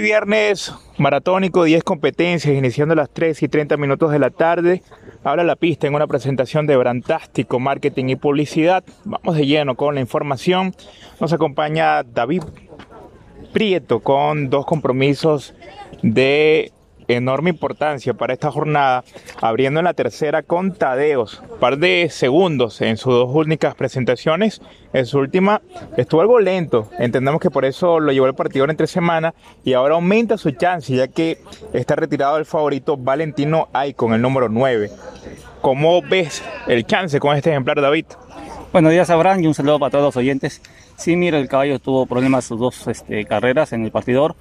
[0.00, 4.80] Viernes maratónico, 10 competencias, iniciando a las 3 y 30 minutos de la tarde.
[5.24, 8.84] Habla la pista en una presentación de Brantástico, Marketing y Publicidad.
[9.04, 10.72] Vamos de lleno con la información.
[11.20, 12.44] Nos acompaña David
[13.52, 15.56] Prieto con dos compromisos
[16.04, 16.70] de
[17.08, 19.02] enorme importancia para esta jornada,
[19.40, 24.60] abriendo en la tercera con Tadeos, par de segundos en sus dos únicas presentaciones.
[24.92, 25.60] En su última
[25.96, 29.34] estuvo algo lento, entendemos que por eso lo llevó el partido entre semana
[29.64, 31.38] y ahora aumenta su chance ya que
[31.72, 34.90] está retirado el favorito Valentino con el número 9.
[35.60, 38.06] ¿Cómo ves el chance con este ejemplar, David?
[38.72, 40.60] Buenos días, Abraham, y un saludo para todos los oyentes.
[40.96, 44.36] Sí, mira, el caballo tuvo problemas sus dos este, carreras en el partidor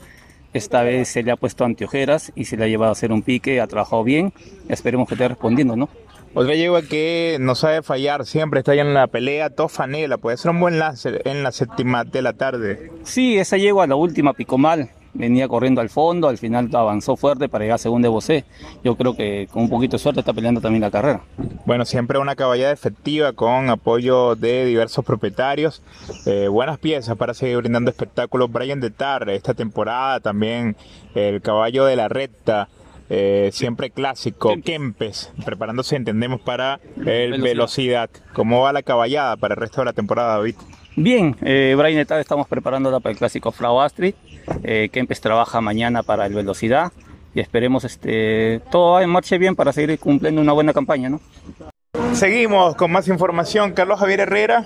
[0.54, 3.22] esta vez se le ha puesto anteojeras y se le ha llevado a hacer un
[3.22, 4.34] pique, ha trabajado bien.
[4.70, 5.90] Esperemos que esté respondiendo, ¿no?
[6.34, 10.52] Otra yegua que no sabe fallar, siempre está ahí en la pelea, tofanela, puede ser
[10.52, 12.92] un buen lance en la séptima de la tarde.
[13.04, 17.50] Sí, esa yegua, la última picó mal, venía corriendo al fondo, al final avanzó fuerte
[17.50, 18.46] para llegar a segunda de
[18.84, 21.22] Yo creo que con un poquito de suerte está peleando también la carrera.
[21.66, 25.82] Bueno, siempre una caballada efectiva con apoyo de diversos propietarios.
[26.26, 28.52] Eh, buenas piezas para seguir brindando espectáculos.
[28.52, 30.76] Brian de Tar, esta temporada también
[31.16, 32.70] el caballo de la recta.
[33.10, 38.10] Eh, siempre clásico, Kempes, preparándose, entendemos, para el velocidad.
[38.34, 40.56] ¿Cómo va la caballada para el resto de la temporada, David?
[41.00, 44.16] Bien, eh, Brian Etar estamos preparándola para el clásico Flow Astrid.
[44.64, 46.92] Eh, Kempes trabaja mañana para el Velocidad
[47.36, 51.10] y esperemos este, todo marche bien para seguir cumpliendo una buena campaña.
[51.10, 51.22] ¿no?
[52.14, 53.74] Seguimos con más información.
[53.74, 54.66] Carlos Javier Herrera,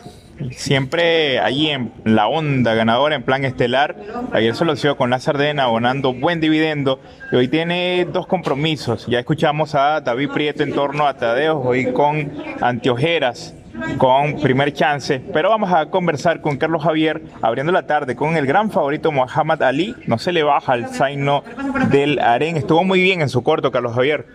[0.51, 3.97] siempre allí en la onda ganadora en plan estelar.
[4.31, 7.01] Ayer se lo dio con la Sardena, abonando buen dividendo.
[7.33, 9.05] Y hoy tiene dos compromisos.
[9.07, 13.53] Ya escuchamos a David Prieto en torno a Tadeo, hoy con Antiojeras
[13.97, 15.21] con primer chance.
[15.33, 19.61] Pero vamos a conversar con Carlos Javier, abriendo la tarde con el gran favorito Muhammad
[19.63, 19.95] Ali.
[20.07, 21.43] No se le baja el zaino
[21.89, 22.57] del aren.
[22.57, 24.25] Estuvo muy bien en su corto, Carlos Javier.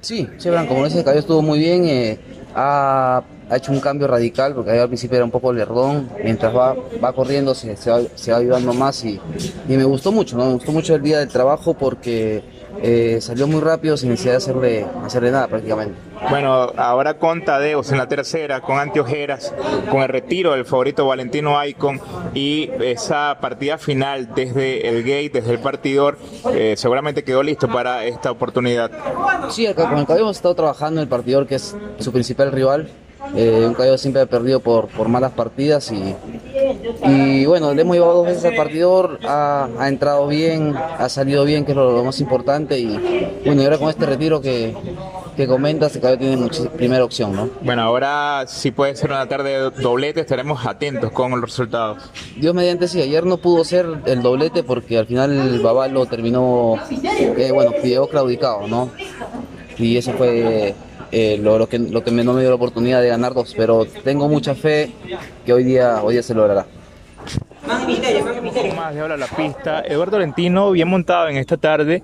[0.00, 1.84] Sí, Chevron, como dice, el estuvo muy bien.
[1.84, 2.18] Eh,
[2.54, 3.22] ha,
[3.54, 6.08] hecho un cambio radical porque al principio era un poco lerdón.
[6.22, 9.20] Mientras va, va corriendo se, se, va, ayudando más y,
[9.68, 10.46] y me gustó mucho, ¿no?
[10.46, 12.42] Me gustó mucho el día del trabajo porque
[12.80, 15.94] eh, salió muy rápido sin necesidad de hacerle, hacerle nada prácticamente.
[16.30, 19.52] Bueno, ahora con Tadeos en la tercera, con Antiojeras,
[19.90, 22.00] con el retiro del favorito Valentino Icon
[22.34, 26.18] y esa partida final desde el gate, desde el partidor,
[26.52, 28.90] eh, seguramente quedó listo para esta oportunidad.
[29.50, 32.88] Sí, con el caballo hemos estado trabajando en el partidor, que es su principal rival.
[33.36, 36.14] Eh, un caballo siempre ha perdido por, por malas partidas y
[37.04, 41.64] y bueno, le hemos llevado dos veces al partidor, ha, entrado bien, ha salido bien,
[41.64, 42.78] que es lo, más importante.
[42.78, 44.74] Y bueno, y ahora con este retiro que,
[45.36, 47.50] que comentas, cada vez tiene mucha, primera opción, ¿no?
[47.62, 51.98] Bueno, ahora si puede ser una tarde de doblete, estaremos atentos con los resultados.
[52.36, 56.76] Dios mediante sí, ayer no pudo ser el doblete porque al final el Babalo terminó,
[56.90, 58.90] eh, bueno, quedó claudicado, ¿no?
[59.78, 60.74] Y eso fue
[61.12, 63.84] eh, lo, que, lo que me, no me dio la oportunidad de ganar dos, pero
[63.84, 64.90] tengo mucha fe
[65.44, 66.66] que hoy día, hoy día se logrará.
[67.66, 69.82] Más de ahora la pista.
[69.82, 72.02] Eduardo Lentino, bien montado en esta tarde,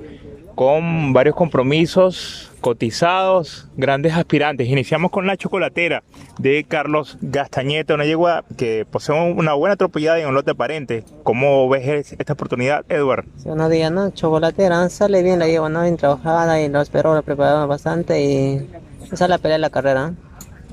[0.54, 4.68] con varios compromisos cotizados, grandes aspirantes.
[4.68, 6.02] Iniciamos con la chocolatera
[6.38, 11.04] de Carlos Gastañeta, una yegua que posee una buena atropellada y un lote aparente.
[11.22, 13.30] ¿Cómo ves esta oportunidad, Eduardo?
[13.36, 14.10] Sí, unos días, ¿no?
[14.10, 15.82] Chocolatera, sale bien la yegua, ¿no?
[15.82, 18.68] Bien trabajada y lo espero, lo preparado bastante y
[19.12, 20.12] sale a pelear la carrera.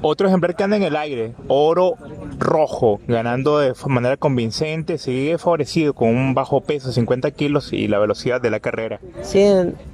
[0.02, 1.96] Otro ejemplar que anda en el aire, oro
[2.38, 7.98] rojo, ganando de manera convincente, sigue favorecido con un bajo peso, 50 kilos y la
[7.98, 9.00] velocidad de la carrera.
[9.24, 9.46] Sí,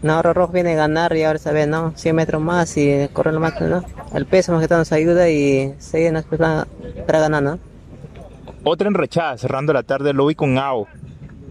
[0.01, 1.93] no, oro rojo viene a ganar y ahora sabe, ¿no?
[1.95, 3.83] 100 metros más y corre lo más, ¿no?
[4.13, 6.67] El peso más que todo nos ayuda y sigue para,
[7.05, 7.59] para ganar, ¿no?
[8.63, 10.87] Otra enrechada, cerrando la tarde, lo vi con Ao.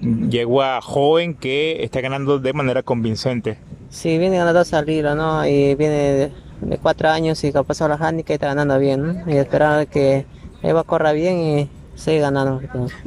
[0.00, 3.58] Yegua joven que está ganando de manera convincente.
[3.90, 5.46] Sí, viene ganando a salir, ¿no?
[5.46, 9.22] Y viene de cuatro años y que ha pasado la handicap y está ganando bien.
[9.26, 10.26] Y esperar que
[10.62, 12.60] Eva corra bien y siga ganando.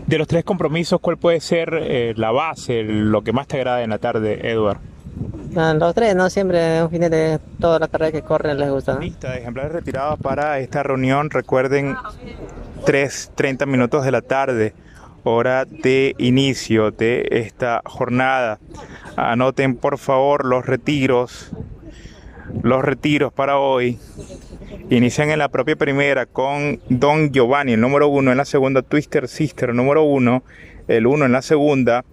[0.08, 3.84] De los tres compromisos, ¿cuál puede ser eh, la base, lo que más te agrada
[3.84, 4.80] en la tarde, Edward?
[5.54, 6.30] los tres, ¿no?
[6.30, 8.98] Siempre un fin de toda la carrera que corren les gusta.
[9.00, 11.30] Lista de ejemplares retirados para esta reunión.
[11.30, 11.96] Recuerden,
[12.86, 14.74] 3.30 minutos de la tarde,
[15.24, 18.60] hora de inicio de esta jornada.
[19.16, 21.52] Anoten por favor los retiros
[22.62, 23.98] los retiros para hoy
[24.90, 29.28] inician en la propia primera con Don Giovanni, el número uno, en la segunda Twister
[29.28, 30.44] Sister, el número uno,
[30.88, 32.06] el uno en la segunda,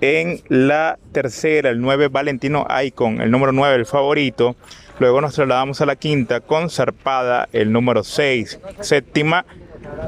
[0.00, 4.56] en la tercera el 9 Valentino Icon, el número 9 el favorito,
[4.98, 9.44] luego nos trasladamos a la quinta con Zarpada, el número 6, séptima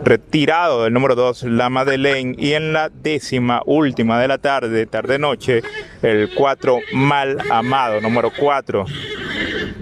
[0.04, 5.18] retirado del número 2 La Madeleine y en la décima última de la tarde, tarde
[5.18, 5.62] noche,
[6.02, 8.84] el 4 mal amado, número 4.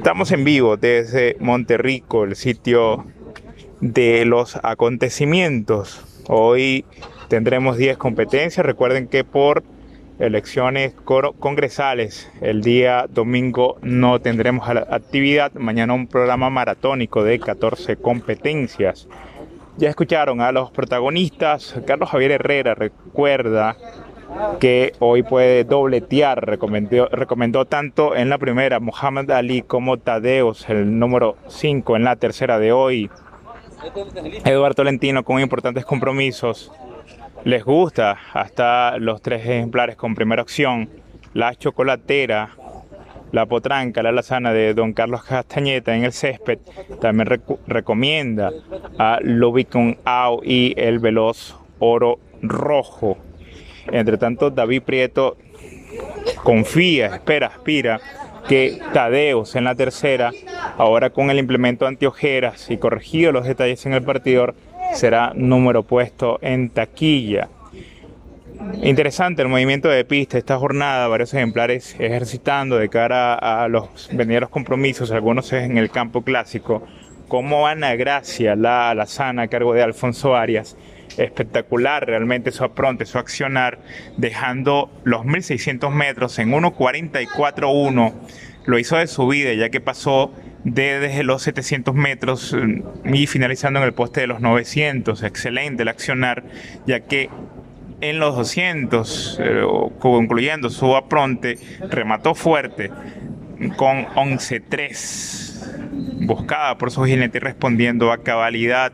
[0.01, 3.05] Estamos en vivo desde Monterrico, el sitio
[3.83, 6.23] de los acontecimientos.
[6.27, 6.87] Hoy
[7.29, 8.65] tendremos 10 competencias.
[8.65, 9.63] Recuerden que por
[10.19, 10.95] elecciones
[11.39, 15.53] congresales el día domingo no tendremos actividad.
[15.53, 19.07] Mañana un programa maratónico de 14 competencias.
[19.77, 21.75] Ya escucharon a los protagonistas.
[21.87, 23.77] Carlos Javier Herrera recuerda
[24.59, 26.45] que hoy puede dobletear.
[26.45, 32.17] Recomendó, recomendó tanto en la primera Muhammad Ali como Tadeus, el número 5 en la
[32.17, 33.11] tercera de hoy.
[34.45, 36.71] Eduardo Tolentino con importantes compromisos.
[37.45, 40.91] Les gusta hasta los tres ejemplares con primera opción.
[41.33, 42.51] La chocolatera,
[43.33, 46.59] la potranca, la lazana de Don Carlos Castañeta en el césped.
[47.01, 47.29] También
[47.67, 48.51] recomienda
[48.99, 53.17] a Lubicon Au y el veloz oro rojo.
[53.93, 55.37] Entre tanto, David Prieto
[56.43, 58.01] confía, espera, aspira
[58.49, 60.33] que Tadeus en la tercera,
[60.79, 64.55] ahora con el implemento antiojeras y corregido los detalles en el partidor,
[64.95, 67.49] será número puesto en taquilla.
[68.83, 74.51] Interesante el movimiento de pista esta jornada, varios ejemplares ejercitando de cara a los venideros
[74.51, 76.83] compromisos, algunos en el campo clásico,
[77.29, 80.77] como Ana Gracia, la alazana a cargo de Alfonso Arias.
[81.17, 83.81] Espectacular realmente su apronte, su accionar,
[84.17, 88.13] dejando los 1600 metros en 1.44.1.
[88.67, 90.33] Lo hizo de su vida, ya que pasó
[90.65, 95.23] desde los 700 metros mm, y finalizando en el poste de los 900.
[95.23, 96.45] Excelente el accionar,
[96.87, 97.31] ya que
[98.01, 99.63] en los 200, eh,
[99.99, 101.59] concluyendo su apronte,
[101.91, 102.91] remató fuerte
[103.77, 108.93] con 11-3, buscada por su jinete respondiendo a cabalidad.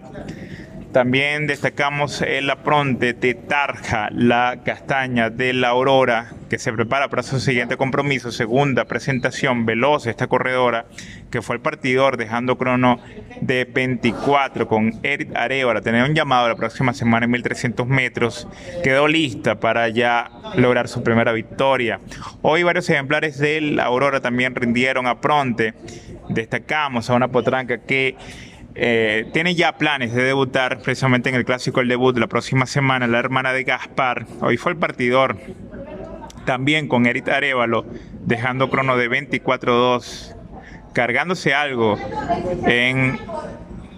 [0.96, 7.22] También destacamos el apronte de Tarja, la castaña de la Aurora, que se prepara para
[7.22, 10.86] su siguiente compromiso, segunda presentación veloz esta corredora,
[11.30, 12.98] que fue el partidor dejando crono
[13.42, 18.48] de 24 con Eric Arevalo, tener un llamado la próxima semana en 1300 metros,
[18.82, 22.00] quedó lista para ya lograr su primera victoria.
[22.40, 25.74] Hoy varios ejemplares de la Aurora también rindieron a pronte.
[26.30, 28.16] Destacamos a una potranca que
[28.78, 33.06] eh, tiene ya planes de debutar precisamente en el clásico el debut la próxima semana,
[33.06, 34.26] la hermana de Gaspar.
[34.42, 35.38] Hoy fue el partidor
[36.44, 37.86] también con Eric Arevalo,
[38.26, 40.36] dejando crono de 24-2,
[40.92, 41.98] cargándose algo
[42.66, 43.18] en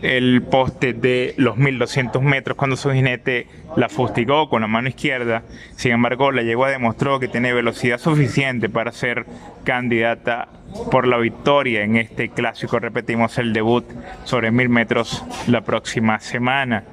[0.02, 5.42] el poste de los 1200 metros cuando su jinete la fustigó con la mano izquierda.
[5.75, 9.26] Sin embargo, la yegua demostró que tiene velocidad suficiente para ser
[9.64, 10.48] candidata
[10.91, 12.79] por la victoria en este clásico.
[12.79, 13.85] Repetimos el debut
[14.25, 16.85] sobre 1000 metros la próxima semana.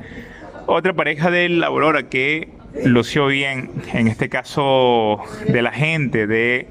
[0.68, 2.50] Otra pareja del Aurora que
[2.84, 6.68] lució bien, en este caso de la gente de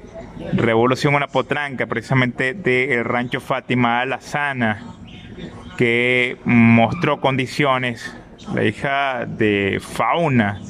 [0.53, 4.83] Revolución Una Potranca, precisamente del rancho Fátima Alazana,
[5.77, 8.15] que mostró condiciones,
[8.53, 10.61] la hija de Fauna,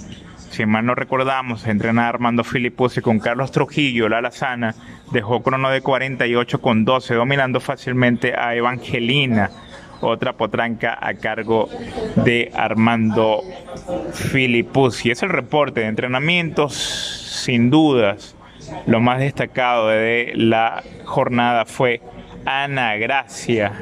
[0.56, 4.74] si mal no recordamos, entrena Armando Filipuzzi con Carlos Trujillo, la Alazana,
[5.12, 9.52] dejó crono de 48 con 12, dominando fácilmente a Evangelina,
[10.00, 11.68] otra potranca a cargo
[12.16, 13.42] de Armando
[14.13, 15.12] Filipuzzi.
[15.12, 18.38] Es el reporte de entrenamientos, sin dudas.
[18.88, 22.00] Lo más destacado de la jornada fue
[22.45, 23.74] Ana Gracia,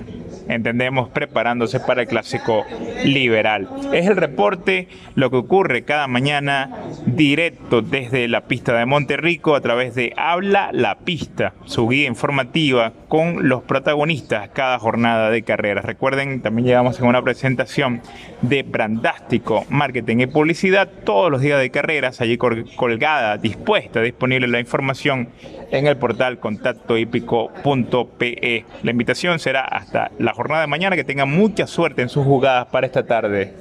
[0.47, 2.65] entendemos, preparándose para el clásico
[3.03, 3.69] liberal.
[3.93, 6.69] Es el reporte, lo que ocurre cada mañana
[7.05, 12.93] directo desde la pista de Monterrico a través de Habla la Pista, su guía informativa
[13.07, 15.85] con los protagonistas cada jornada de carreras.
[15.85, 18.01] Recuerden, también llegamos en una presentación
[18.41, 24.59] de Brandástico, Marketing y Publicidad todos los días de carreras, allí colgada, dispuesta, disponible la
[24.59, 25.29] información
[25.71, 28.65] en el portal contactohípico.pe.
[28.83, 30.95] La invitación será hasta la jornada de mañana.
[30.95, 33.53] Que tengan mucha suerte en sus jugadas para esta tarde.